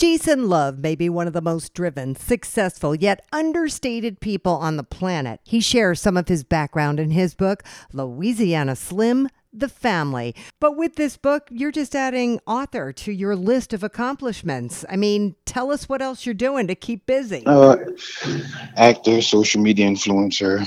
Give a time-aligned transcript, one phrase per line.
[0.00, 4.82] Jason Love may be one of the most driven, successful, yet understated people on the
[4.82, 5.40] planet.
[5.44, 10.34] He shares some of his background in his book, Louisiana Slim the family.
[10.58, 14.86] But with this book, you're just adding author to your list of accomplishments.
[14.88, 17.42] I mean, tell us what else you're doing to keep busy.
[17.44, 17.76] Uh,
[18.76, 20.66] actor, social media influencer,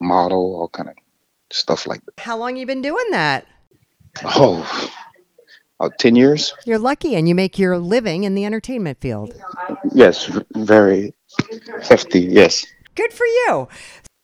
[0.00, 0.94] model, all kind of
[1.50, 2.18] stuff like that.
[2.18, 3.46] How long you been doing that?
[4.24, 4.90] Oh,
[5.84, 6.54] about 10 years.
[6.64, 9.34] You're lucky and you make your living in the entertainment field.
[9.92, 11.14] Yes, very
[11.82, 12.64] hefty, yes.
[12.94, 13.68] Good for you.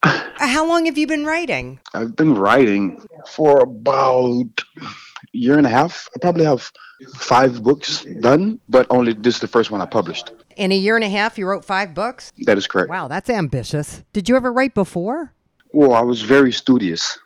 [0.02, 1.80] How long have you been writing?
[1.92, 4.48] I've been writing for about
[4.82, 4.86] a
[5.32, 6.08] year and a half.
[6.14, 6.70] I probably have
[7.14, 10.32] five books done, but only this is the first one I published.
[10.56, 12.32] In a year and a half, you wrote five books?
[12.46, 12.88] That is correct.
[12.88, 14.02] Wow, that's ambitious.
[14.12, 15.34] Did you ever write before?
[15.72, 17.18] Well, I was very studious,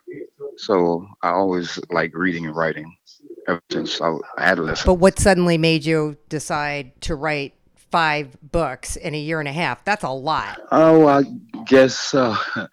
[0.56, 2.96] so I always like reading and writing
[3.48, 4.86] ever since I was adolescent.
[4.86, 7.54] But what suddenly made you decide to write
[7.90, 9.84] five books in a year and a half?
[9.84, 10.60] That's a lot.
[10.72, 11.24] Oh, I
[11.66, 12.36] guess uh,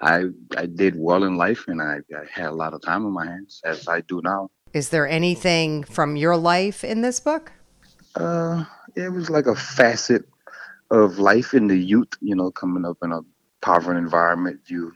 [0.00, 0.24] I
[0.56, 3.26] I did well in life, and I, I had a lot of time on my
[3.26, 4.50] hands, as I do now.
[4.72, 7.52] Is there anything from your life in this book?
[8.14, 10.24] Uh, it was like a facet
[10.90, 12.12] of life in the youth.
[12.20, 13.20] You know, coming up in a
[13.60, 14.92] poverty environment, you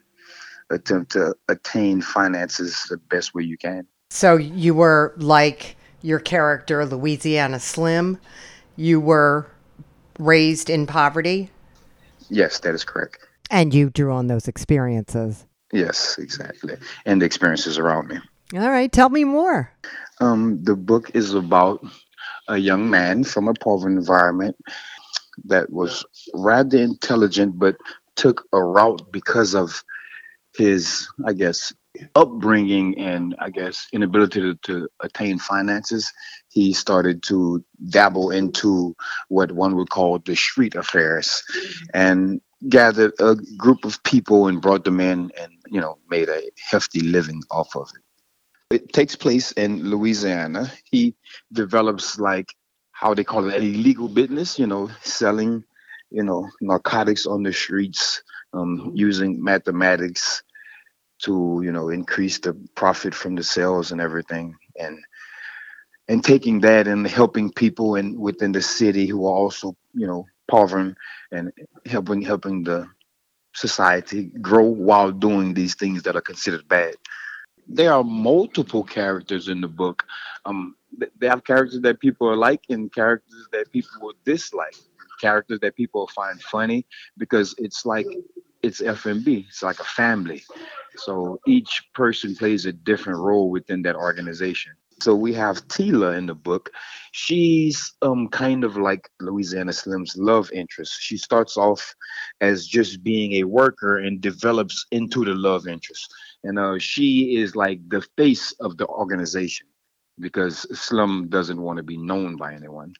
[0.70, 3.86] attempt to attain finances the best way you can.
[4.12, 8.18] So you were like your character, Louisiana Slim.
[8.76, 9.46] You were
[10.18, 11.48] raised in poverty.
[12.28, 13.20] Yes, that is correct.
[13.50, 15.46] And you drew on those experiences.
[15.72, 16.74] Yes, exactly.
[17.06, 18.18] And the experiences around me.
[18.54, 19.72] All right, tell me more.
[20.20, 21.82] Um, the book is about
[22.48, 24.56] a young man from a poor environment
[25.46, 26.04] that was
[26.34, 27.76] rather intelligent, but
[28.16, 29.82] took a route because of
[30.54, 31.72] his, I guess,
[32.14, 36.12] upbringing and I guess inability to, to attain finances.
[36.48, 38.94] He started to dabble into
[39.28, 41.42] what one would call the street affairs,
[41.94, 46.42] and gathered a group of people and brought them in, and you know, made a
[46.70, 48.02] hefty living off of it
[48.72, 50.72] it takes place in Louisiana.
[50.84, 51.14] He
[51.52, 52.54] develops like
[52.92, 55.64] how they call it an illegal business, you know, selling,
[56.10, 58.22] you know, narcotics on the streets,
[58.54, 60.42] um, using mathematics
[61.24, 64.98] to, you know, increase the profit from the sales and everything, and
[66.08, 70.26] and taking that and helping people in within the city who are also, you know,
[70.50, 70.94] poor
[71.32, 71.52] and
[71.86, 72.86] helping helping the
[73.54, 76.94] society grow while doing these things that are considered bad
[77.68, 80.04] there are multiple characters in the book.
[80.44, 80.76] Um,
[81.18, 84.74] they have characters that people are like and characters that people will dislike.
[85.20, 86.86] Characters that people find funny
[87.18, 88.06] because it's like
[88.62, 89.46] it's FMB.
[89.48, 90.42] It's like a family.
[90.96, 94.72] So each person plays a different role within that organization.
[95.00, 96.70] So we have Tila in the book.
[97.10, 101.00] She's um kind of like Louisiana Slim's love interest.
[101.00, 101.94] She starts off
[102.40, 107.54] as just being a worker and develops into the love interest and uh, she is
[107.54, 109.66] like the face of the organization
[110.18, 112.94] because Slim doesn't want to be known by anyone.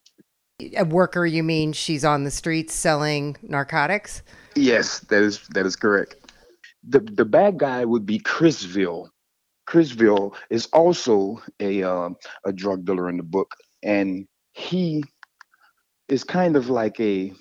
[0.77, 4.23] A worker, you mean she's on the streets selling narcotics?
[4.55, 6.17] Yes, that is that is correct.
[6.89, 9.09] The the bad guy would be Chrisville.
[9.69, 12.11] Chrisville is also a uh,
[12.45, 15.05] a drug dealer in the book, and he
[16.09, 17.33] is kind of like a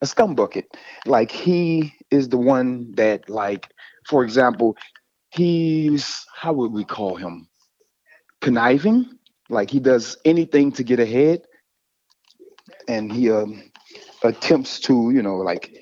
[0.00, 0.66] a scum bucket.
[1.06, 3.68] Like he is the one that, like,
[4.08, 4.76] for example,
[5.30, 7.48] he's how would we call him
[8.40, 9.18] conniving
[9.50, 11.42] like he does anything to get ahead
[12.88, 13.62] and he um,
[14.24, 15.72] attempts to you know like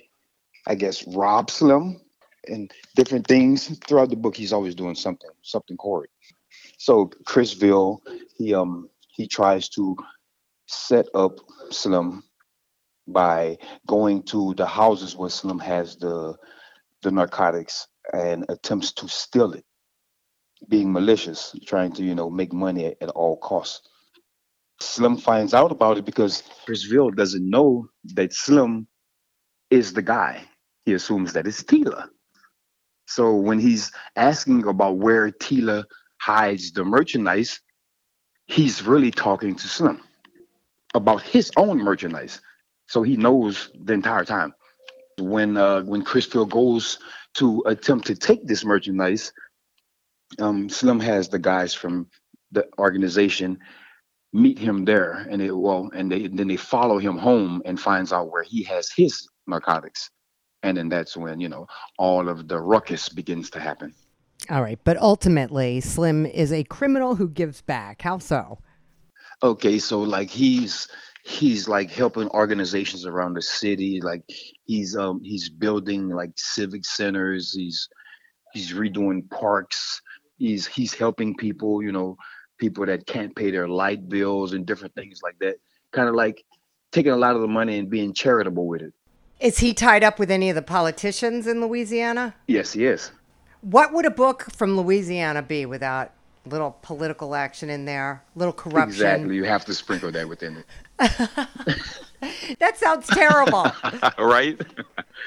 [0.66, 2.00] i guess rob slim
[2.48, 6.10] and different things throughout the book he's always doing something something horrid
[6.78, 7.98] so chrisville
[8.36, 9.96] he um he tries to
[10.66, 11.38] set up
[11.70, 12.22] slim
[13.08, 13.56] by
[13.86, 16.36] going to the houses where slim has the
[17.02, 19.64] the narcotics and attempts to steal it,
[20.68, 23.88] being malicious, trying to, you know, make money at, at all costs.
[24.80, 28.88] Slim finds out about it because Chrisville doesn't know that Slim
[29.70, 30.44] is the guy.
[30.86, 32.08] He assumes that it's Tila.
[33.06, 35.84] So when he's asking about where Tila
[36.20, 37.60] hides the merchandise,
[38.46, 40.00] he's really talking to Slim.
[40.94, 42.40] about his own merchandise.
[42.88, 44.54] So he knows the entire time.
[45.18, 46.98] When uh, when Chrisville goes
[47.34, 49.32] to attempt to take this merchandise,
[50.40, 52.08] um, Slim has the guys from
[52.52, 53.58] the organization
[54.36, 58.12] meet him there, and they well, and they then they follow him home and finds
[58.12, 60.10] out where he has his narcotics,
[60.62, 61.66] and then that's when you know
[61.98, 63.94] all of the ruckus begins to happen.
[64.50, 68.02] All right, but ultimately, Slim is a criminal who gives back.
[68.02, 68.58] How so?
[69.42, 70.88] Okay, so like he's
[71.24, 74.22] he's like helping organizations around the city like
[74.64, 77.88] he's um he's building like civic centers he's
[78.52, 80.00] he's redoing parks
[80.38, 82.16] he's he's helping people you know
[82.58, 85.56] people that can't pay their light bills and different things like that.
[85.92, 86.44] Kind of like
[86.92, 88.92] taking a lot of the money and being charitable with it.
[89.40, 92.34] Is he tied up with any of the politicians in Louisiana?
[92.46, 93.10] yes he is.
[93.60, 96.12] What would a book from Louisiana be without
[96.44, 98.88] a little political action in there, little corruption?
[98.88, 99.36] exactly.
[99.36, 100.62] You have to sprinkle that within
[102.58, 103.70] That sounds terrible.
[104.18, 104.60] right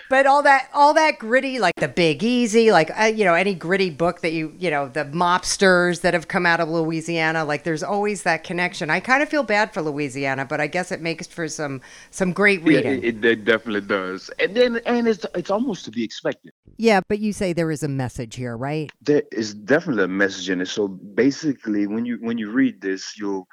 [0.09, 3.53] but all that, all that gritty, like the Big Easy, like uh, you know, any
[3.53, 7.63] gritty book that you, you know, the mobsters that have come out of Louisiana, like
[7.63, 8.89] there's always that connection.
[8.89, 11.81] I kind of feel bad for Louisiana, but I guess it makes for some
[12.11, 13.03] some great yeah reading.
[13.03, 16.51] it, it definitely does and then and it's it's almost to be expected
[16.81, 18.89] yeah, but you say there is a message here, right?
[19.01, 20.69] there is definitely a message in it.
[20.69, 23.49] So basically, when you when you read this, you'll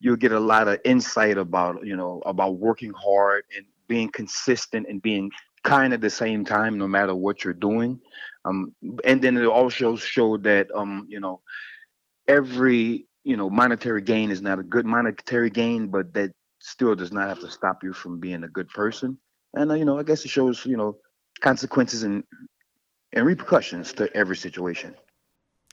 [0.00, 4.86] you'll get a lot of insight about you know about working hard and being consistent
[4.88, 5.30] and being
[5.64, 8.00] kind at the same time, no matter what you're doing.
[8.44, 8.74] Um,
[9.04, 11.40] and then it also showed that um, you know
[12.26, 17.12] every you know monetary gain is not a good monetary gain, but that still does
[17.12, 19.18] not have to stop you from being a good person.
[19.54, 20.96] And uh, you know, I guess it shows you know
[21.40, 22.24] consequences and
[23.12, 24.94] and repercussions to every situation.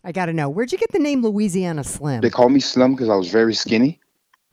[0.04, 2.22] I got to know where'd you get the name Louisiana Slim?
[2.22, 4.00] They call me Slim because I was very skinny,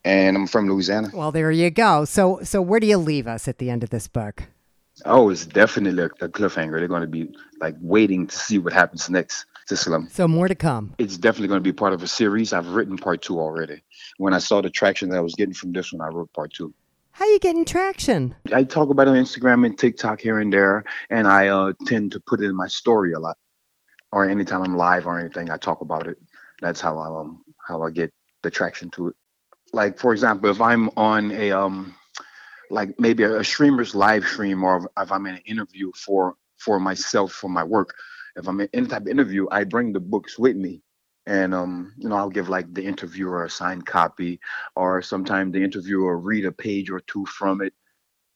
[0.04, 1.10] and I'm from Louisiana.
[1.12, 2.04] Well, there you go.
[2.04, 4.44] So, so where do you leave us at the end of this book?
[5.04, 6.78] Oh, it's definitely a, cliffhanger.
[6.78, 10.08] They're going to be like waiting to see what happens next to Slim.
[10.10, 10.94] So more to come.
[10.98, 12.52] It's definitely going to be part of a series.
[12.52, 13.82] I've written part two already.
[14.18, 16.52] When I saw the traction that I was getting from this one, I wrote part
[16.52, 16.74] two.
[17.12, 18.34] How you getting traction?
[18.52, 22.12] I talk about it on Instagram and TikTok here and there, and I uh, tend
[22.12, 23.36] to put it in my story a lot.
[24.12, 26.18] Or anytime I'm live or anything, I talk about it.
[26.60, 28.12] That's how I um how I get
[28.42, 29.16] the traction to it.
[29.72, 31.94] Like for example, if I'm on a um
[32.70, 36.78] like maybe a, a streamer's live stream, or if I'm in an interview for for
[36.78, 37.94] myself for my work,
[38.36, 40.82] if I'm in any type of interview, I bring the books with me.
[41.26, 44.40] And um, you know i'll give like the interviewer a signed copy
[44.74, 47.72] or sometimes the interviewer read a page or two from it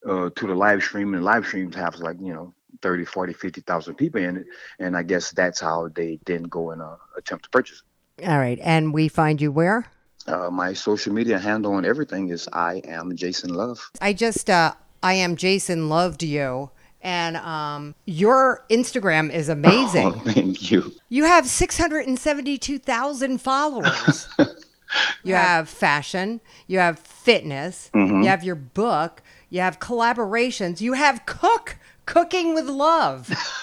[0.09, 3.95] uh, to the live stream and live streams have like you know 30 40 50,000
[3.97, 4.47] people in it.
[4.79, 7.83] And i guess that's how they then go and uh, attempt to purchase
[8.23, 9.91] All right, and we find you where?
[10.29, 14.75] Uh, my social media handle and everything is i am jason love I just, uh,
[15.03, 16.71] I am Jason loved you,
[17.03, 20.07] and um, your Instagram is amazing.
[20.17, 24.29] oh, thank you You have 672,000 followers.
[25.25, 28.23] you have fashion, you have fitness, Mm-hmm.
[28.23, 31.77] you have your book, you have collaborations, you have cook,
[32.07, 33.31] cooking with love.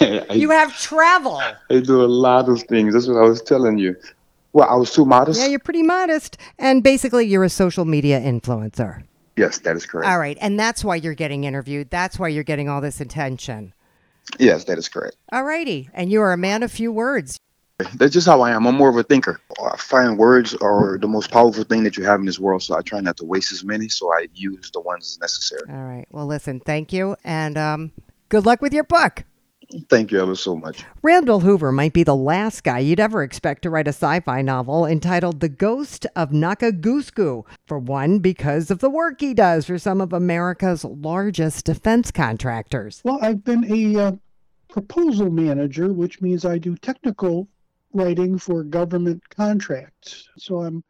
[0.00, 1.36] I, You have travel.
[1.70, 3.96] I do a lot of things that's what i was telling you
[4.56, 6.38] well i was too modest Yeah, you're pretty modest.
[6.58, 9.02] And basically, you're a social media influencer.
[9.36, 10.38] yes that is correct All right.
[10.40, 11.90] And that's why you're getting interviewed.
[11.90, 13.72] That's why you're getting all this attention.
[14.38, 15.80] yes that is correct All righty.
[15.94, 17.36] And you are a man of few words.
[17.98, 18.66] That's just how I am.
[18.66, 19.38] I'm more of a thinker.
[19.62, 22.74] I find words are the most powerful thing that you have in this world, so
[22.74, 25.60] I try not to waste as many, so I use the ones necessary.
[25.68, 26.06] All right.
[26.10, 27.16] Well, listen, thank you.
[27.22, 27.92] And um,
[28.30, 29.24] good luck with your book.
[29.88, 30.84] Thank you ever so much.
[31.02, 34.42] Randall Hoover might be the last guy you'd ever expect to write a sci fi
[34.42, 37.44] novel entitled The Ghost of Nakagusuku.
[37.66, 43.00] For one, because of the work he does for some of America's largest defense contractors.
[43.04, 44.12] Well, I've been a uh,
[44.68, 47.48] proposal manager, which means I do technical
[47.92, 50.28] writing for government contracts.
[50.38, 50.84] So I'm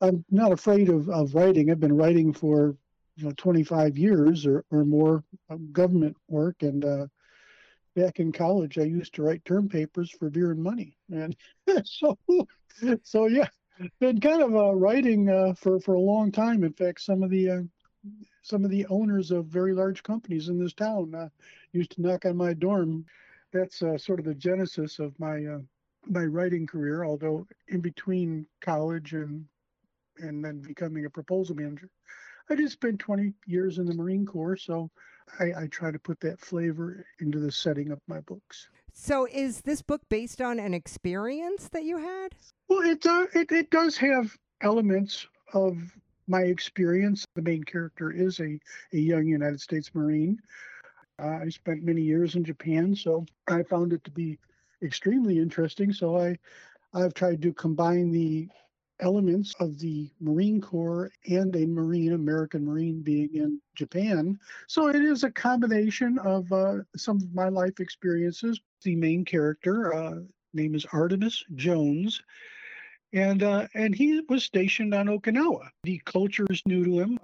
[0.00, 1.70] I'm not afraid of, of writing.
[1.70, 2.76] I've been writing for
[3.16, 7.06] you know 25 years or, or more of government work and uh,
[7.96, 11.34] back in college I used to write term papers for beer and money and
[11.84, 12.16] so
[13.02, 13.48] so yeah
[13.98, 17.30] been kind of uh, writing uh, for for a long time in fact some of
[17.30, 17.62] the uh,
[18.42, 21.28] some of the owners of very large companies in this town uh,
[21.72, 23.04] used to knock on my dorm.
[23.52, 25.58] That's uh, sort of the genesis of my uh,
[26.06, 27.04] my writing career.
[27.04, 29.44] Although in between college and
[30.18, 31.90] and then becoming a proposal manager,
[32.48, 34.90] I just spent 20 years in the Marine Corps, so
[35.38, 38.68] I, I try to put that flavor into the setting of my books.
[38.92, 42.34] So, is this book based on an experience that you had?
[42.68, 45.76] Well, it uh, it it does have elements of
[46.28, 47.26] my experience.
[47.34, 48.58] The main character is a,
[48.92, 50.40] a young United States Marine.
[51.18, 54.38] Uh, I spent many years in Japan, so I found it to be
[54.82, 55.92] extremely interesting.
[55.92, 56.38] So I,
[56.92, 58.48] I've tried to combine the
[59.00, 64.38] elements of the Marine Corps and a Marine, American Marine being in Japan.
[64.66, 68.60] So it is a combination of uh, some of my life experiences.
[68.82, 70.20] The main character, uh,
[70.54, 72.22] name is Artemis Jones.
[73.12, 75.68] And uh, and he was stationed on Okinawa.
[75.84, 77.18] The culture is new to him.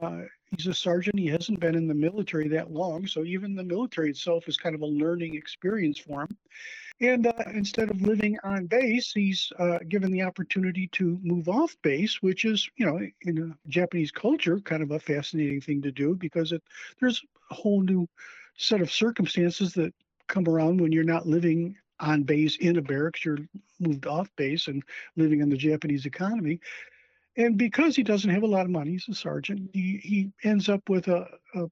[0.56, 1.18] He's a sergeant.
[1.18, 4.75] He hasn't been in the military that long, so even the military itself is kind
[4.75, 6.37] of a learning experience for him.
[7.00, 11.75] And uh, instead of living on base, he's uh, given the opportunity to move off
[11.82, 16.14] base, which is, you know, in Japanese culture, kind of a fascinating thing to do
[16.14, 16.62] because it,
[17.00, 18.06] there's a whole new
[18.56, 19.94] set of circumstances that
[20.28, 23.38] come around when you're not living on base in a barracks, you're
[23.80, 24.82] moved off base and
[25.16, 26.61] living in the Japanese economy.
[27.37, 30.69] And because he doesn't have a lot of money, he's a sergeant, he, he ends
[30.69, 31.67] up with a, a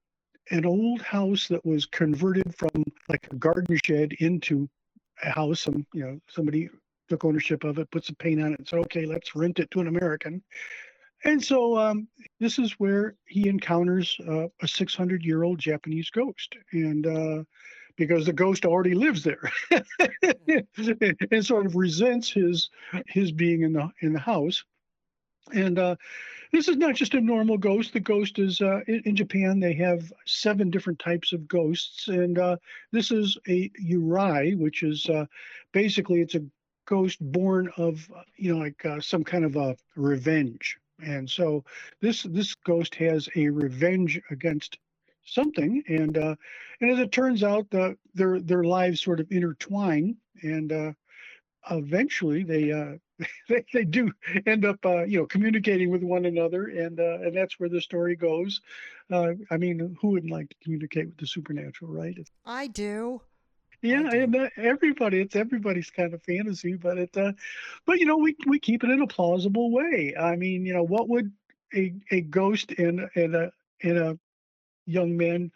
[0.49, 4.67] an old house that was converted from like a garden shed into
[5.23, 6.69] a house and you know somebody
[7.07, 9.69] took ownership of it put some paint on it and said okay let's rent it
[9.71, 10.41] to an american.
[11.23, 12.07] And so um,
[12.39, 17.43] this is where he encounters uh, a 600 year old japanese ghost and uh,
[17.95, 19.51] because the ghost already lives there.
[21.31, 22.69] And sort of resents his
[23.07, 24.63] his being in the in the house
[25.53, 25.95] and uh,
[26.51, 27.93] this is not just a normal ghost.
[27.93, 29.59] The ghost is uh, in, in, Japan.
[29.59, 32.57] They have seven different types of ghosts, and uh,
[32.91, 35.25] this is a urai, which is uh,
[35.71, 36.43] basically it's a
[36.85, 40.77] ghost born of you know like uh, some kind of a revenge.
[41.03, 41.63] And so
[42.01, 44.77] this this ghost has a revenge against
[45.25, 46.35] something, and uh,
[46.81, 50.95] and as it turns out, their their lives sort of intertwine, and
[51.69, 52.99] eventually they
[53.49, 54.11] they, they do
[54.45, 57.81] end up uh, you know communicating with one another and uh, and that's where the
[57.81, 58.61] story goes.
[59.11, 62.17] Uh, i mean who wouldn't like to communicate with the supernatural right?
[62.45, 63.21] I do.
[63.81, 64.21] Yeah do.
[64.21, 67.33] and uh, everybody it's everybody's kind of fantasy but it uh,
[67.85, 70.13] but you know we we keep it in a plausible way.
[70.17, 71.31] I mean you know what would
[71.75, 73.51] a, a ghost in in a
[73.81, 74.17] in a
[74.85, 75.51] young man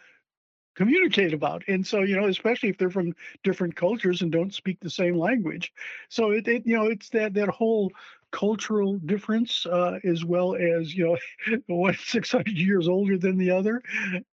[0.75, 1.63] communicate about.
[1.67, 5.17] And so, you know, especially if they're from different cultures and don't speak the same
[5.17, 5.73] language.
[6.09, 7.91] So it, it you know, it's that that whole
[8.31, 13.81] cultural difference uh, as well as you know one 600 years older than the other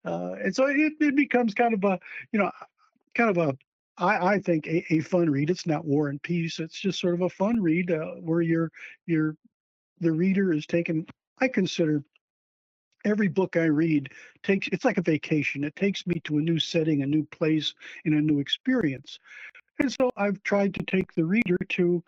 [0.06, 2.00] uh, and so it, it becomes kind of a
[2.32, 2.50] you know
[3.14, 3.56] kind of a
[3.98, 7.14] I, I think a, a fun read it's not war and peace it's just sort
[7.14, 8.72] of a fun read uh, where you're
[9.06, 9.36] you're
[10.00, 11.06] the reader is taken
[11.40, 12.04] i consider
[13.06, 14.10] every book I read
[14.44, 15.64] takes it's like a vacation.
[15.64, 17.74] It takes me to a new setting, a new place,
[18.06, 19.20] and a new experience.
[19.80, 22.04] And so I've tried to take the reader to,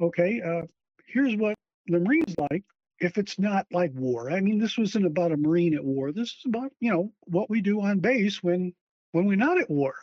[0.00, 0.62] okay, uh,
[1.06, 1.54] here's what
[1.86, 2.64] the Marine's like.
[3.00, 6.12] If it's not like war, I mean, this wasn't about a Marine at war.
[6.12, 8.72] This is about you know what we do on base when
[9.10, 9.94] when we're not at war,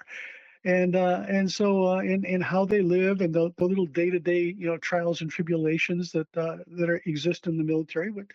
[0.66, 4.10] and uh, and so uh, and and how they live and the, the little day
[4.10, 8.12] to day you know trials and tribulations that uh, that are, exist in the military.
[8.12, 8.26] But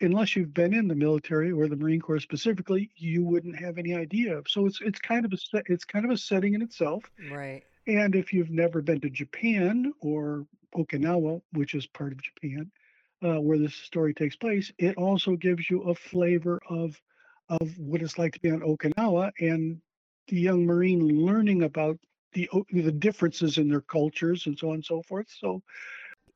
[0.00, 3.94] unless you've been in the military or the Marine Corps specifically, you wouldn't have any
[3.94, 4.40] idea.
[4.48, 7.04] So it's it's kind of a it's kind of a setting in itself.
[7.30, 7.62] Right.
[7.86, 12.70] And if you've never been to Japan or Okinawa, which is part of Japan,
[13.22, 17.00] uh, where this story takes place, it also gives you a flavor of
[17.48, 19.80] of what it's like to be on Okinawa and
[20.28, 21.98] the young Marine learning about
[22.32, 25.26] the the differences in their cultures and so on and so forth.
[25.28, 25.62] So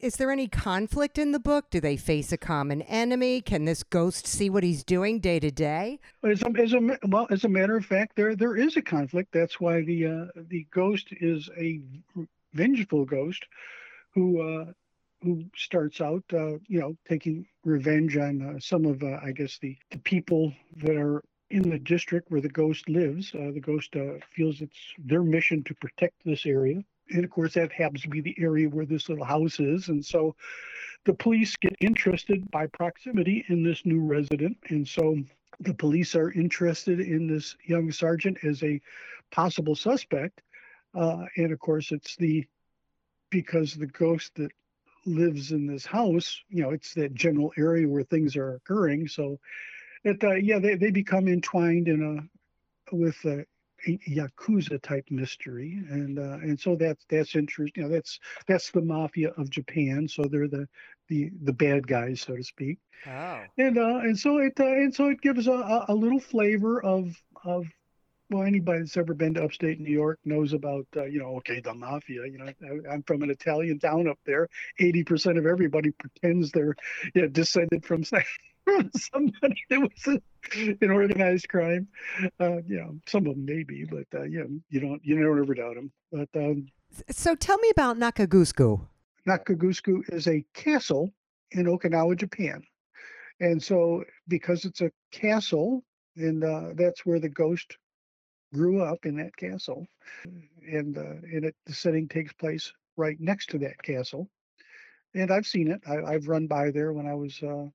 [0.01, 1.71] is there any conflict in the book?
[1.71, 3.41] Do they face a common enemy?
[3.41, 6.01] Can this ghost see what he's doing day to day?
[6.23, 9.33] As a, as a, well, as a matter of fact, there there is a conflict.
[9.33, 11.81] That's why the uh, the ghost is a
[12.53, 13.45] vengeful ghost
[14.15, 14.73] who uh,
[15.23, 19.59] who starts out, uh, you know, taking revenge on uh, some of, uh, I guess,
[19.59, 23.33] the, the people that are in the district where the ghost lives.
[23.35, 23.95] Uh, the ghost
[24.37, 28.21] feels it's their mission to protect this area and of course that happens to be
[28.21, 29.89] the area where this little house is.
[29.89, 30.35] And so
[31.05, 34.57] the police get interested by proximity in this new resident.
[34.69, 35.19] And so
[35.61, 38.81] the police are interested in this young sergeant as a
[39.31, 40.41] possible suspect.
[40.95, 42.47] Uh, and of course it's the
[43.31, 44.53] because the ghost that
[45.07, 49.09] lives in this house you know it's that general area where things are occurring.
[49.09, 49.39] So
[50.05, 53.43] it uh, yeah they, they become entwined in a with uh,
[53.87, 57.83] yakuza type mystery, and uh, and so that's that's interesting.
[57.83, 60.09] You know, that's that's the mafia of Japan.
[60.09, 60.69] So they're the
[61.09, 62.79] the the bad guys, so to speak.
[63.07, 63.43] Oh.
[63.59, 67.21] And uh, and so it uh, and so it gives a, a little flavor of
[67.45, 67.67] of
[68.31, 71.61] well, anybody that's ever been to upstate New York knows about, uh, you know, okay,
[71.61, 72.23] the mafia.
[72.27, 72.47] You know,
[72.91, 74.49] I, am from an Italian town up there.
[74.81, 76.75] 80% of everybody pretends they're
[77.15, 78.03] you know, descended from
[78.65, 80.19] from somebody that was
[80.81, 81.89] in organized crime.
[82.41, 85.43] Uh, you know, some of them maybe, but uh, you know, you don't you never
[85.43, 85.93] ever doubt them.
[86.13, 86.67] But um,
[87.11, 88.81] So tell me about Nakagusuku.
[89.29, 91.11] Nakagusuku is a castle
[91.53, 92.63] in Okinawa, Japan.
[93.41, 95.83] And so, because it's a castle,
[96.17, 97.77] and uh, that's where the ghost
[98.53, 99.87] grew up in that castle,
[100.25, 104.29] and uh, and it, the setting takes place right next to that castle.
[105.15, 105.81] And I've seen it.
[105.87, 107.67] I, I've run by there when I was uh,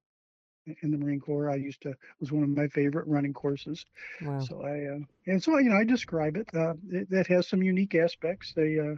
[0.82, 1.50] in the Marine Corps.
[1.50, 3.86] I used to it was one of my favorite running courses.
[4.22, 4.40] Wow.
[4.42, 6.48] So I uh, and so you know I describe it.
[6.54, 8.54] Uh, it that has some unique aspects.
[8.54, 8.96] They uh,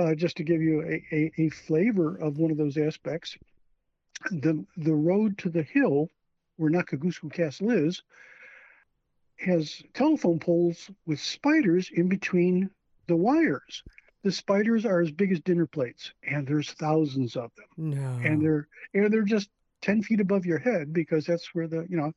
[0.00, 3.36] uh, just to give you a, a, a flavor of one of those aspects,
[4.30, 6.08] the the road to the hill
[6.56, 8.02] where Nakagusuku Castle is
[9.38, 12.70] has telephone poles with spiders in between
[13.08, 13.82] the wires.
[14.22, 18.20] The spiders are as big as dinner plates, and there's thousands of them No.
[18.22, 19.48] and they're and they're just
[19.82, 22.12] 10 feet above your head because that's where the you know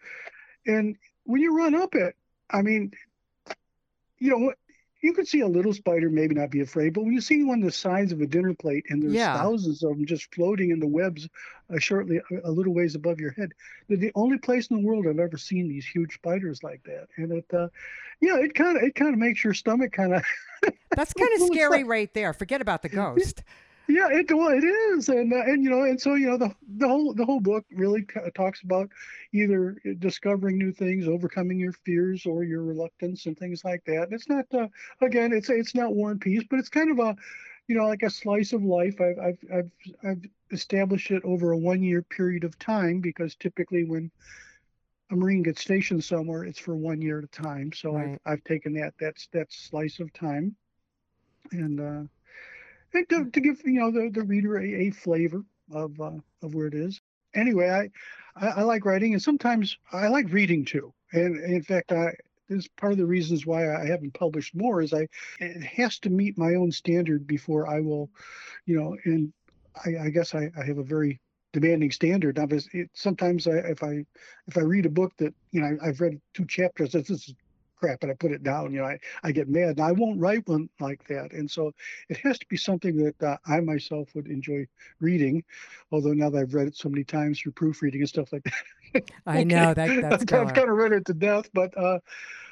[0.68, 0.96] and
[1.26, 2.16] when you run up it
[2.52, 2.92] i mean
[4.20, 4.54] you know
[5.02, 7.62] you could see a little spider maybe not be afraid but when you see one
[7.62, 9.34] the size of a dinner plate and there's Yeah.
[9.34, 11.28] thousands of them just floating in the webs
[11.74, 13.52] uh, shortly a, a little ways above your head
[13.88, 17.08] they're the only place in the world i've ever seen these huge spiders like that
[17.18, 17.68] and it uh
[18.22, 20.24] yeah it kind of it kind of makes your stomach kind of
[20.96, 22.34] That's kind of scary right there.
[22.34, 23.44] Forget about the ghost.
[23.88, 26.56] Yeah, it well, it is, and uh, and you know, and so you know, the
[26.78, 28.90] the whole the whole book really talks about
[29.34, 34.04] either discovering new things, overcoming your fears or your reluctance, and things like that.
[34.04, 34.68] And it's not uh,
[35.02, 37.16] again, it's it's not War and Peace, but it's kind of a,
[37.68, 39.00] you know, like a slice of life.
[39.02, 39.72] I've I've I've,
[40.04, 44.12] I've established it over a one year period of time because typically when
[45.12, 47.72] a Marine gets stationed somewhere, it's for one year at a time.
[47.74, 48.20] So Right.
[48.26, 50.56] I've I've taken that that's that slice of time,
[51.52, 51.80] and.
[51.80, 52.04] uh
[52.96, 56.54] and to, to give you know the, the reader a, a flavor of uh, of
[56.54, 57.02] where it is.
[57.34, 57.90] Anyway, I,
[58.46, 60.94] I I like writing, and sometimes I like reading too.
[61.14, 62.14] And in fact, I
[62.50, 65.08] this is part of the reasons why I haven't published more is I
[65.40, 68.10] it has to meet my own standard before I will,
[68.66, 68.96] you know.
[69.06, 69.34] And
[69.86, 71.20] I, I guess I, I have a very
[71.54, 72.38] demanding standard.
[72.38, 74.06] Now, it, sometimes I, if I
[74.48, 77.34] if I read a book that you know I've read two chapters, this is
[77.76, 78.72] crap, and I put it down.
[78.74, 79.70] You know, I, I get mad.
[79.78, 81.34] And I won't write one like that.
[81.34, 81.72] And so
[82.10, 84.68] it has to be something that uh, I myself would enjoy
[85.00, 85.44] reading.
[85.92, 89.04] Although now that I've read it so many times through proofreading and stuff like that,
[89.28, 91.50] I know that that's I've kind of read it to death.
[91.54, 92.00] But uh,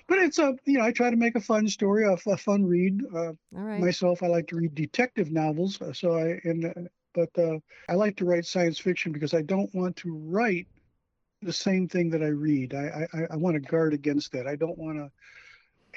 [0.07, 2.65] but it's a you know I try to make a fun story, a, a fun
[2.65, 3.01] read.
[3.13, 3.87] Uh, All right.
[3.87, 5.81] myself, I like to read detective novels.
[5.81, 6.73] uh, So I and uh,
[7.13, 7.59] but uh,
[7.89, 10.67] I like to write science fiction because I don't want to write
[11.43, 12.73] the same thing that I read.
[12.73, 14.47] I I, I want to guard against that.
[14.47, 15.11] I don't want to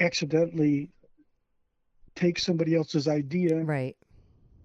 [0.04, 0.90] accidentally
[2.14, 3.96] take somebody else's idea Right.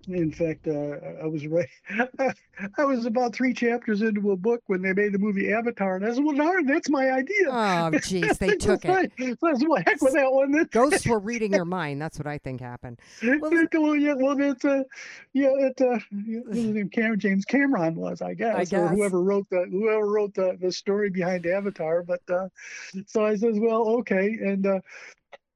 [0.08, 1.68] In fact, uh, I was right.
[2.78, 6.06] I was about three chapters into a book when they made the movie Avatar, and
[6.06, 8.90] I said, "Well, darn, that's my idea." Oh, jeez, they took it.
[8.90, 9.12] Right.
[9.18, 10.70] So I said, "Well, heck with that one." Then.
[10.72, 12.02] Ghosts were reading your mind.
[12.02, 13.00] That's what I think happened.
[13.24, 13.40] well,
[13.74, 14.84] Well, yeah, well, it's uh,
[15.34, 16.00] yeah, it uh,
[16.52, 16.90] his name?
[16.90, 18.90] Cam- James Cameron was, I guess, or guess.
[18.92, 22.04] whoever wrote the whoever wrote the, the story behind Avatar.
[22.04, 22.48] But uh,
[23.06, 24.80] so I says, well, okay, and uh,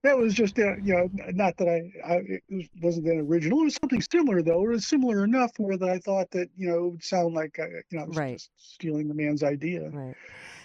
[0.05, 3.61] that was just uh, you know, not that I, I it was, wasn't that original.
[3.61, 4.63] It was something similar though.
[4.65, 7.57] It was similar enough where that I thought that you know it would sound like
[7.59, 8.33] uh, you know I was Right.
[8.33, 10.15] just stealing the man's idea, Right.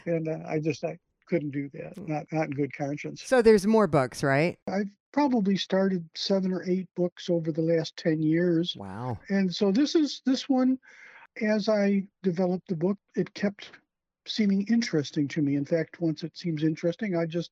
[0.06, 3.22] and uh, I just I couldn't do that, not not in good conscience.
[3.24, 4.58] So there's more books, right?
[4.68, 9.18] I've probably started seven or eight books over the last ten years Wow.
[9.28, 10.78] and so this is this one
[11.42, 13.72] as i developed the book it kept
[14.26, 17.50] seeming interesting to me in fact once it seems interesting i just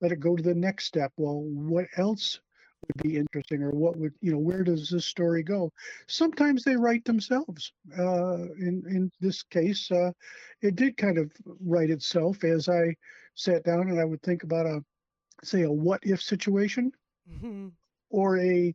[0.00, 1.12] let it go to the next step.
[1.16, 2.40] Well what else
[2.86, 5.72] would be interesting or what would you know where does this story go?
[6.08, 7.72] Sometimes they write themselves.
[7.98, 10.12] Uh, in in this case uh,
[10.62, 11.30] it did kind of
[11.64, 12.94] write itself as i
[13.34, 14.82] sat down and i would think about a
[15.42, 16.92] say a what if situation
[17.26, 17.72] Mhm.
[18.10, 18.74] or a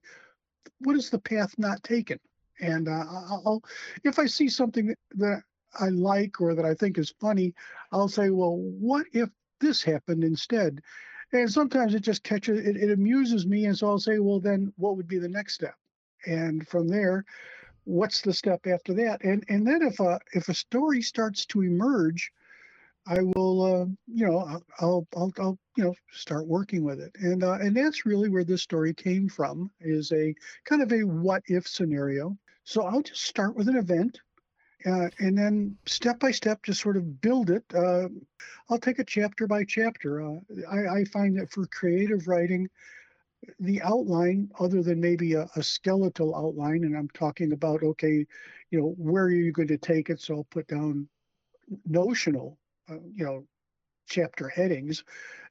[0.79, 2.19] what is the path not taken?
[2.59, 3.61] And uh, I'll,
[4.03, 5.41] if i see something that
[5.79, 7.53] i like or that i think is funny
[7.91, 10.79] i'll say well what if this happened instead
[11.33, 14.71] and sometimes it just catches it, it amuses me and so i'll say well then
[14.77, 15.75] what would be the next step
[16.25, 17.23] and from there
[17.83, 21.61] what's the step after that and and then if a if a story starts to
[21.61, 22.31] emerge
[23.07, 27.11] I will, uh, you know, I'll, I'll, I'll, I'll, you know, start working with it,
[27.19, 29.69] and uh, and that's really where this story came from.
[29.79, 30.33] Is a
[30.63, 32.35] kind of a what if scenario.
[32.63, 34.19] So I'll just start with an event,
[34.85, 37.63] uh, and then step by step, just sort of build it.
[37.73, 38.07] Uh,
[38.69, 40.21] I'll take it chapter by chapter.
[40.21, 40.39] Uh,
[40.71, 42.69] I, I find that for creative writing,
[43.59, 48.25] the outline, other than maybe a, a skeletal outline, and I'm talking about, okay,
[48.71, 50.21] you know, where are you going to take it?
[50.21, 51.07] So I'll put down
[51.85, 52.57] notional,
[52.89, 53.45] uh, you know,
[54.07, 55.03] chapter headings,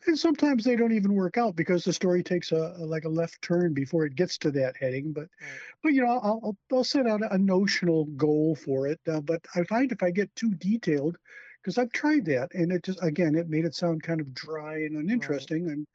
[0.06, 3.08] and sometimes they don't even work out because the story takes a, a like a
[3.08, 5.12] left turn before it gets to that heading.
[5.12, 5.60] But right.
[5.82, 9.00] but you know I'll, I'll, I'll set out a notional goal for it.
[9.06, 11.16] Uh, but I find if I get too detailed,
[11.64, 14.74] because I've tried that and it just again it made it sound kind of dry
[14.76, 15.76] and uninteresting right.
[15.76, 15.86] and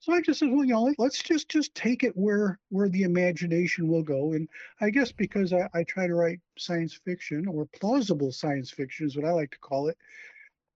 [0.00, 3.02] so I just said well you know let's just just take it where where the
[3.02, 4.48] imagination will go and
[4.80, 9.16] I guess because I, I try to write science fiction or plausible science fiction is
[9.16, 9.98] what I like to call it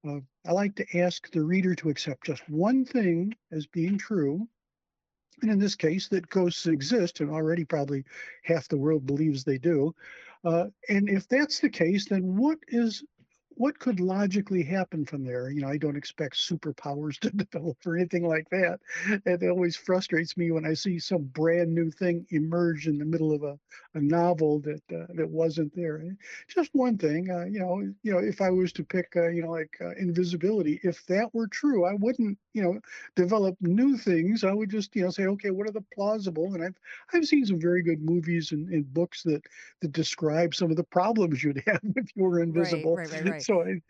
[0.07, 4.47] uh, I like to ask the reader to accept just one thing as being true
[5.43, 8.05] and in this case that ghosts exist and already probably
[8.45, 9.95] half the world believes they do.
[10.45, 13.03] Uh, and if that's the case then what is
[13.57, 15.51] what could logically happen from there?
[15.51, 18.81] You know, I don't expect superpowers to develop or anything like that.
[19.25, 23.33] It always frustrates me when I see some brand new thing emerge in the middle
[23.33, 23.59] of a,
[23.95, 26.03] a novel that uh, that wasn't there.
[26.49, 29.43] Just one thing, uh, you know, you know, if I was to pick, uh, you
[29.43, 32.81] know, like uh, invisibility, if that were true, I wouldn't, you know,
[33.17, 34.45] develop new things.
[34.45, 36.55] I would just, you know, say, okay, what are the plausible?
[36.55, 36.77] And I've
[37.13, 39.43] I've seen some very good movies and, and books that
[39.81, 42.97] that describe some of the problems you'd have if you were invisible.
[42.97, 43.81] Right, right, right, right so I,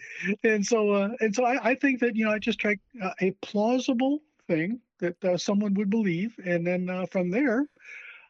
[0.43, 3.13] and so uh, and so I, I think that you know I just try uh,
[3.21, 7.67] a plausible thing that uh, someone would believe, and then uh, from there,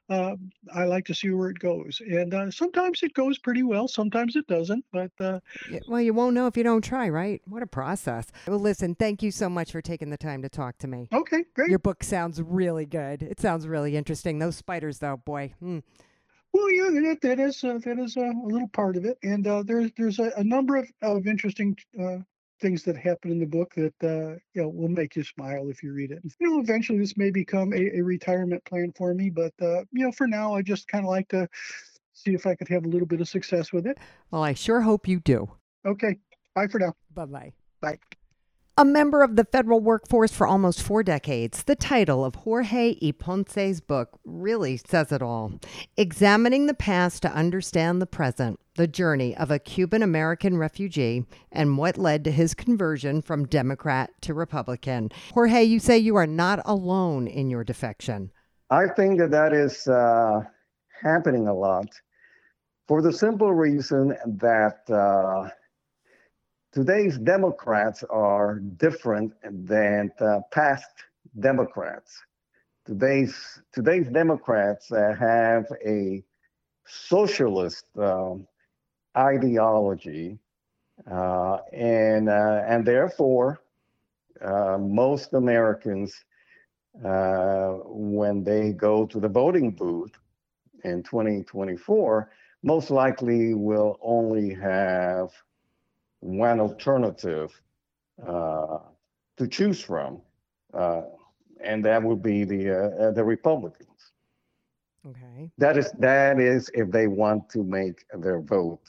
[0.09, 0.37] uh,
[0.75, 2.01] I like to see where it goes.
[2.01, 4.85] And uh, sometimes it goes pretty well, sometimes it doesn't.
[4.93, 5.41] But uh,
[5.87, 7.41] well, you won't know if you don't try, right?
[7.47, 8.27] What a process.
[8.47, 11.09] Well, listen, thank you so much for taking the time to talk to me.
[11.13, 11.71] Okay, great.
[11.71, 13.23] Your book sounds really good.
[13.23, 14.39] It sounds really interesting.
[14.39, 15.55] Those spiders, though, boy.
[15.63, 15.83] Mm.
[16.55, 19.45] Well, yeah, that, that is uh, that is uh, a little part of it, and
[19.45, 22.19] uh, there's there's a, a, number of, of interesting uh,
[22.61, 25.83] things that happen in the book that uh, you know will make you smile if
[25.83, 26.23] you read it.
[26.38, 30.05] You know, eventually this may become a, a retirement plan for me, but uh, you
[30.05, 31.49] know, for now, I just kind of like to
[32.12, 33.99] see if I could have a little bit of success with it.
[34.31, 35.51] Well, I sure hope you do.
[35.85, 36.21] Okay,
[36.55, 36.95] bye for now.
[37.12, 37.99] Bye bye bye.
[38.77, 43.13] A member of the federal workforce for almost four decades, the title of Jorge Y.
[43.17, 45.61] Ponce's book really says it all.
[45.97, 51.79] Examining the past to understand the present, the journey of a Cuban American refugee, and
[51.79, 55.13] what led to his conversion from Democrat to Republican.
[55.35, 58.33] Jorge, you say you are not alone in your defection.
[58.71, 60.41] I think that that is uh,
[61.01, 61.91] happening a lot
[62.89, 64.91] for the simple reason that.
[64.91, 65.49] Uh,
[66.75, 70.11] today's Democrats are different than
[70.51, 70.91] past
[71.39, 72.21] Democrats.
[72.85, 76.23] Today's today's Democrats uh, have a
[76.85, 78.47] socialist um,
[79.17, 80.39] ideology,
[81.11, 83.61] uh, and uh, and therefore
[84.43, 86.13] uh, most Americans,
[87.05, 90.13] uh, when they go to the voting booth
[90.83, 92.31] in 2024,
[92.65, 95.31] most likely will only have
[96.25, 97.61] one alternative
[98.27, 98.79] uh,
[99.37, 100.23] to choose from,
[100.73, 101.03] uh,
[101.63, 104.13] and that would be the uh, the Republicans.
[105.07, 105.51] Okay.
[105.59, 108.81] That is that is if they want to make their vote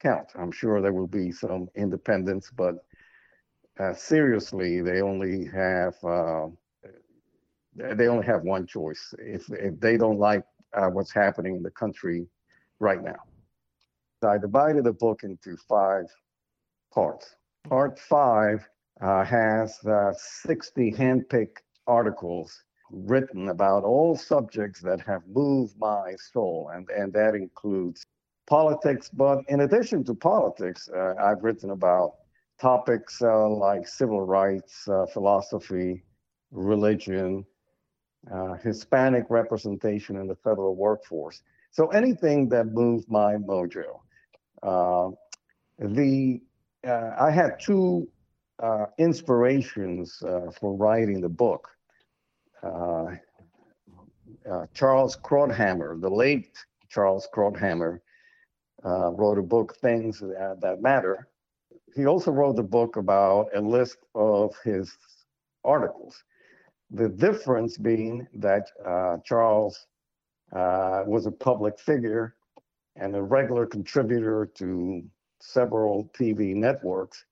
[0.00, 0.32] count.
[0.34, 2.84] I'm sure there will be some independents, but
[3.78, 6.48] uh, seriously, they only have uh,
[7.76, 9.14] they only have one choice.
[9.18, 10.42] If if they don't like
[10.74, 12.26] uh, what's happening in the country
[12.80, 13.22] right now,
[14.26, 16.06] I divided the book into five
[16.90, 17.36] parts.
[17.68, 18.68] Part five
[19.00, 26.70] uh, has uh, 60 handpicked articles written about all subjects that have moved my soul,
[26.74, 28.04] and, and that includes
[28.48, 29.08] politics.
[29.08, 32.14] But in addition to politics, uh, I've written about
[32.60, 36.02] topics uh, like civil rights, uh, philosophy,
[36.50, 37.44] religion,
[38.32, 41.42] uh, Hispanic representation in the federal workforce.
[41.70, 44.00] So anything that moved my mojo.
[45.78, 46.40] the
[46.86, 48.08] uh, I had two
[48.62, 51.68] uh, inspirations uh, for writing the book.
[52.62, 53.16] Uh,
[54.50, 56.56] uh, Charles Krauthammer, the late
[56.88, 58.00] Charles Krauthammer,
[58.84, 61.28] uh, wrote a book, Things that, that, Matter.
[61.94, 64.96] He also wrote a book about a list of his
[65.64, 66.22] articles.
[66.90, 68.68] The difference being that
[69.24, 69.86] Charles
[70.52, 72.36] was a public figure
[72.96, 75.02] and a regular contributor to
[75.40, 77.24] several TV networks,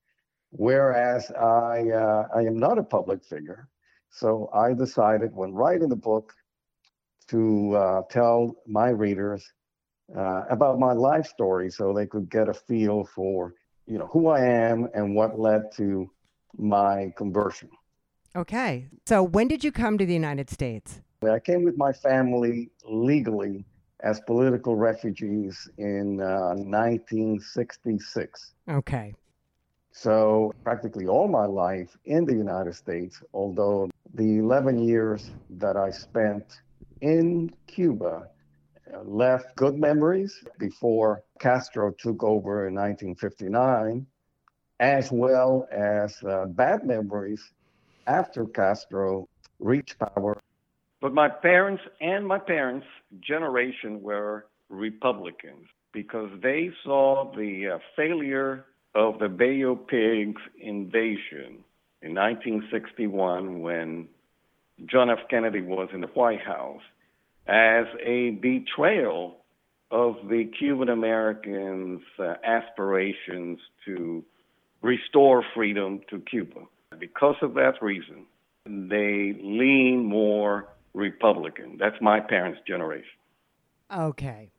[0.50, 3.68] whereas I, uh, I am not a public figure.
[4.10, 6.32] So I decided when writing the book
[7.28, 9.52] to uh, tell my readers
[10.16, 13.54] uh, about my life story so they could get a feel for
[13.86, 16.10] you know who I am and what led to
[16.56, 17.70] my conversion.
[18.36, 18.88] Okay.
[19.06, 21.00] So when did you come to the United States?
[21.22, 23.64] I came with my family legally
[24.00, 28.54] as political refugees in uh, 1966.
[28.70, 29.14] Okay.
[29.92, 35.90] So, practically all my life in the United States, although the 11 years that I
[35.90, 36.44] spent
[37.00, 38.28] in Cuba
[38.92, 44.06] uh, left good memories before Castro took over in 1959,
[44.80, 47.52] as well as uh, bad memories
[48.06, 49.26] after Castro
[49.58, 50.38] reached power.
[51.00, 52.86] But my parents and my parents'
[53.20, 61.64] generation were Republicans because they saw the uh, failure of the Bay of Pigs invasion
[62.02, 64.08] in 1961 when
[64.86, 65.18] John F.
[65.30, 66.82] Kennedy was in the White House
[67.46, 69.38] as a betrayal
[69.90, 74.24] of the Cuban Americans' uh, aspirations to
[74.82, 76.60] restore freedom to Cuba.
[76.98, 78.26] Because of that reason,
[78.66, 81.76] they lean more Republican.
[81.78, 83.10] That's my parents' generation.
[83.94, 84.50] Okay.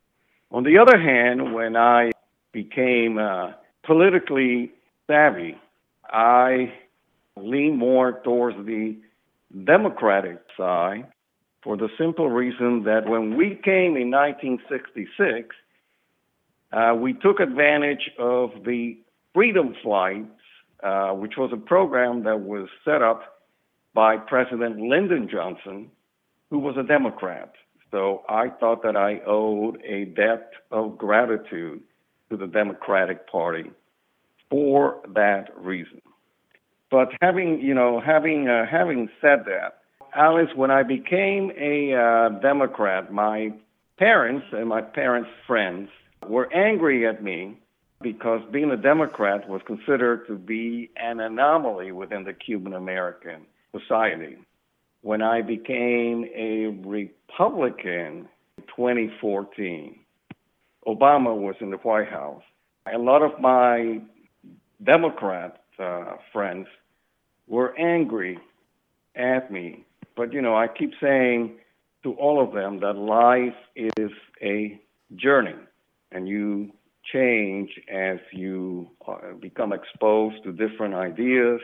[0.51, 2.11] On the other hand, when I
[2.51, 3.51] became uh,
[3.83, 4.71] politically
[5.07, 5.57] savvy,
[6.05, 6.73] I
[7.35, 8.97] lean more towards the
[9.65, 11.07] Democratic side
[11.63, 15.55] for the simple reason that when we came in 1966,
[16.71, 18.97] uh, we took advantage of the
[19.33, 20.29] Freedom Flights,
[20.83, 23.39] uh, which was a program that was set up
[23.93, 25.89] by President Lyndon Johnson,
[26.49, 27.53] who was a Democrat.
[27.91, 31.81] So I thought that I owed a debt of gratitude
[32.29, 33.71] to the Democratic Party
[34.49, 36.01] for that reason.
[36.91, 39.81] But having, you know, having uh, having said that,
[40.15, 43.53] Alice, when I became a uh, Democrat, my
[43.97, 45.89] parents and my parents' friends
[46.27, 47.57] were angry at me
[48.01, 53.45] because being a Democrat was considered to be an anomaly within the Cuban American
[53.77, 54.37] society.
[55.01, 59.99] When I became a Republican in 2014,
[60.85, 62.43] Obama was in the White House.
[62.93, 64.01] A lot of my
[64.83, 66.67] Democrat uh, friends
[67.47, 68.39] were angry
[69.15, 69.85] at me.
[70.15, 71.57] But, you know, I keep saying
[72.03, 74.79] to all of them that life is a
[75.15, 75.55] journey
[76.11, 76.71] and you
[77.13, 81.61] change as you uh, become exposed to different ideas,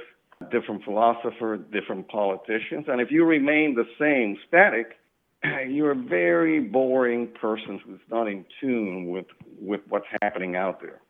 [0.52, 2.86] different philosophers, different politicians.
[2.88, 4.98] And if you remain the same, static,
[5.67, 9.26] you're a very boring person who's not in tune with,
[9.60, 11.02] with what's happening out there.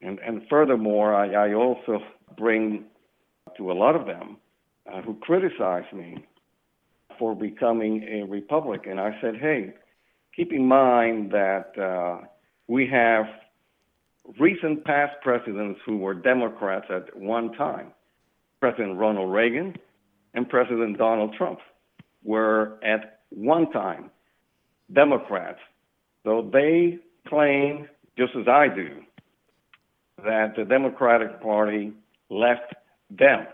[0.00, 2.00] And, and furthermore, I, I also
[2.36, 2.84] bring
[3.56, 4.36] to a lot of them
[4.90, 6.24] uh, who criticize me
[7.18, 8.98] for becoming a Republican.
[8.98, 9.74] I said, hey,
[10.34, 12.24] keep in mind that uh,
[12.68, 13.26] we have
[14.38, 17.92] recent past presidents who were Democrats at one time.
[18.60, 19.76] President Ronald Reagan
[20.34, 21.60] and President Donald Trump
[22.24, 24.10] were at one time
[24.92, 25.58] Democrats.
[26.24, 29.00] So they claim, just as I do,
[30.24, 31.92] that the Democratic Party
[32.30, 32.74] left
[33.10, 33.46] them.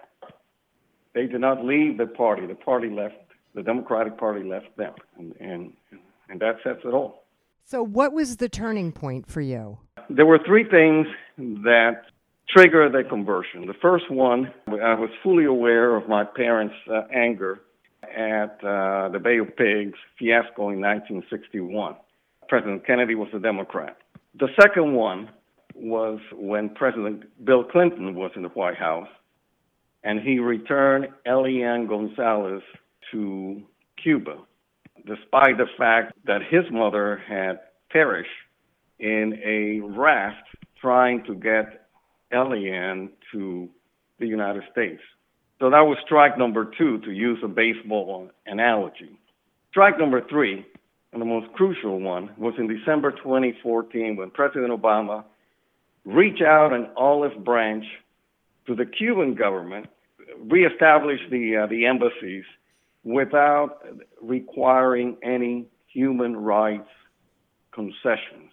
[1.14, 2.47] They did not leave the party.
[2.47, 3.14] The party left,
[3.55, 4.95] the Democratic Party left them.
[5.17, 5.73] And, and,
[6.29, 7.25] and that says it all.
[7.67, 9.79] So, what was the turning point for you?
[10.11, 11.07] There were three things
[11.38, 12.03] that
[12.49, 13.67] triggered the conversion.
[13.67, 17.61] The first one, I was fully aware of my parents' uh, anger
[18.03, 21.97] at uh, the Bay of Pigs fiasco in 1961.
[22.49, 23.97] President Kennedy was a Democrat.
[24.39, 25.31] The second one
[25.75, 29.09] was when President Bill Clinton was in the White House,
[30.03, 32.63] and he returned Elian Gonzalez
[33.11, 33.63] to
[34.03, 34.37] Cuba,
[35.07, 38.29] despite the fact that his mother had perished
[38.99, 40.47] in a raft
[40.81, 41.84] trying to get
[42.33, 43.69] Elian to
[44.19, 45.01] the United States.
[45.61, 49.19] So that was strike number two, to use a baseball analogy.
[49.71, 50.65] Strike number three,
[51.13, 55.25] and the most crucial one, was in December 2014 when President Obama
[56.05, 57.85] reached out an olive branch
[58.67, 59.87] to the Cuban government,
[60.39, 62.45] reestablished the uh, the embassies
[63.05, 63.85] without
[64.21, 66.89] requiring any human rights
[67.73, 68.51] concessions.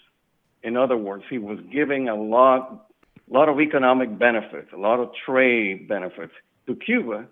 [0.64, 2.88] In other words, he was giving a lot
[3.34, 6.34] lot of economic benefits, a lot of trade benefits
[6.68, 7.26] to Cuba.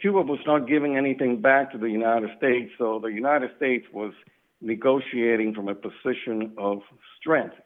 [0.00, 4.12] Cuba was not giving anything back to the United States, so the United States was
[4.60, 6.80] negotiating from a position of
[7.18, 7.56] strength.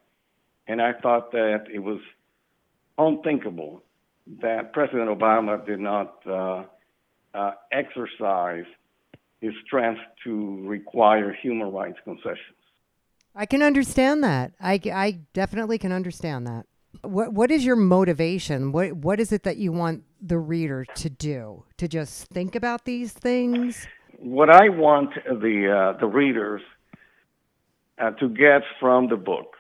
[0.67, 2.01] And I thought that it was
[2.99, 3.83] unthinkable
[4.43, 6.65] that President Obama did not uh,
[7.35, 8.65] uh, exercise
[9.41, 12.57] his strength to require human rights concessions.
[13.35, 14.53] I can understand that.
[14.59, 16.67] I, I definitely can understand that.
[17.03, 18.73] What what is your motivation?
[18.73, 21.65] What what is it that you want the reader to do?
[21.79, 23.87] To just think about these things?
[24.19, 26.63] What I want the uh, the readers
[28.01, 29.57] uh, to get from the book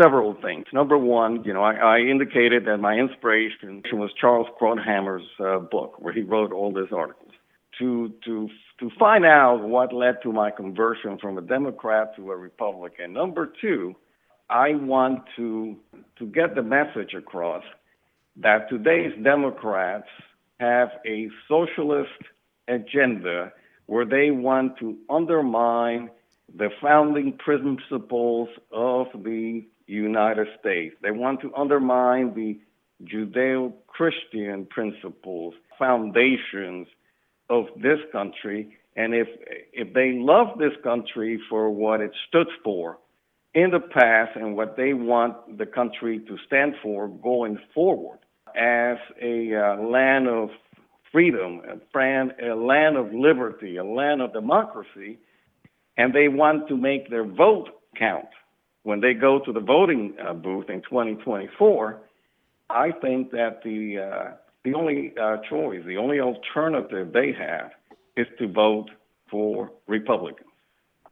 [0.00, 0.64] several things.
[0.72, 5.96] Number one, you know, I, I indicated that my inspiration was Charles Krauthammer's uh, book,
[5.98, 7.32] where he wrote all these articles.
[7.78, 8.48] To to
[8.80, 13.12] to find out what led to my conversion from a Democrat to a Republican.
[13.12, 13.94] Number two,
[14.50, 15.76] I want to
[16.18, 17.62] to get the message across
[18.36, 20.08] that today's Democrats
[20.58, 22.10] have a socialist
[22.66, 23.52] agenda
[23.86, 26.10] where they want to undermine
[26.56, 30.94] the founding principles of the United States.
[31.02, 32.58] They want to undermine the
[33.04, 36.88] Judeo Christian principles, foundations
[37.50, 38.76] of this country.
[38.96, 39.28] And if,
[39.72, 42.98] if they love this country for what it stood for
[43.54, 48.18] in the past and what they want the country to stand for going forward
[48.56, 50.50] as a uh, land of
[51.12, 51.62] freedom,
[51.94, 55.18] a, land of liberty, a land of democracy,
[55.96, 58.28] and they want to make their vote count
[58.88, 62.00] when they go to the voting uh, booth in 2024,
[62.70, 64.30] I think that the uh,
[64.64, 67.70] the only uh, choice, the only alternative they have,
[68.16, 68.90] is to vote
[69.30, 70.47] for Republicans.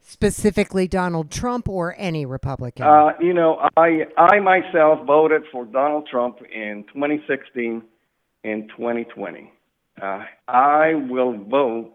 [0.08, 2.86] Specifically, Donald Trump or any Republican?
[2.86, 7.82] Uh, you know, I I myself voted for Donald Trump in 2016
[8.44, 9.52] and 2020.
[10.00, 11.94] Uh, I will vote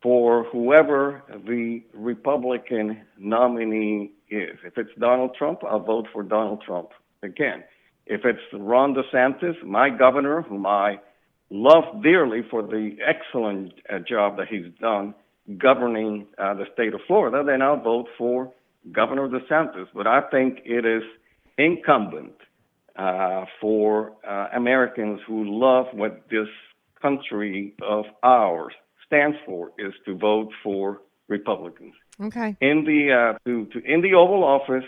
[0.00, 4.56] for whoever the Republican nominee is.
[4.64, 6.90] If it's Donald Trump, I'll vote for Donald Trump
[7.24, 7.64] again.
[8.06, 11.00] If it's Ron DeSantis, my governor, whom I
[11.50, 15.16] love dearly for the excellent uh, job that he's done
[15.56, 18.52] governing uh, the state of Florida, then I'll vote for
[18.92, 19.86] Governor DeSantis.
[19.94, 21.02] But I think it is
[21.56, 22.34] incumbent
[22.96, 26.48] uh, for uh, Americans who love what this
[27.00, 28.74] country of ours
[29.06, 31.94] stands for is to vote for Republicans.
[32.20, 32.56] Okay.
[32.60, 34.84] In the uh, to, to in the Oval Office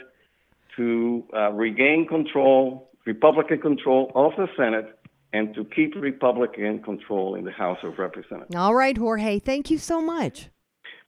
[0.77, 4.99] to uh, regain control, Republican control of the Senate,
[5.33, 8.55] and to keep Republican control in the House of Representatives.
[8.55, 9.39] All right, Jorge.
[9.39, 10.49] Thank you so much.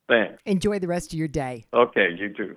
[0.09, 0.41] Thanks.
[0.47, 1.65] Enjoy the rest of your day.
[1.73, 2.57] Okay, you too.